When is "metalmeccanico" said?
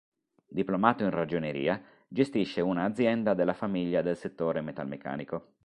4.61-5.57